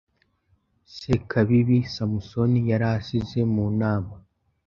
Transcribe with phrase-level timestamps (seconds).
[0.95, 4.13] Sekabibi Samusoni yari asize mu nama